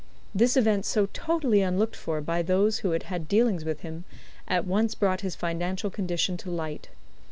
[0.33, 4.03] This event so totally unlooked for by those who had had dealings with him,
[4.47, 6.89] at once brought his financial condition to light.